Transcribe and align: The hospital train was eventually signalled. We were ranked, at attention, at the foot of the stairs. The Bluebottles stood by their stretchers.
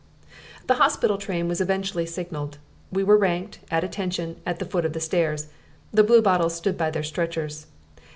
The 0.65 0.73
hospital 0.81 1.19
train 1.19 1.47
was 1.47 1.61
eventually 1.61 2.07
signalled. 2.07 2.57
We 2.91 3.03
were 3.03 3.19
ranked, 3.19 3.59
at 3.69 3.83
attention, 3.83 4.37
at 4.47 4.57
the 4.57 4.65
foot 4.65 4.83
of 4.83 4.93
the 4.93 4.99
stairs. 4.99 5.49
The 5.93 6.03
Bluebottles 6.03 6.55
stood 6.55 6.75
by 6.75 6.89
their 6.89 7.03
stretchers. 7.03 7.67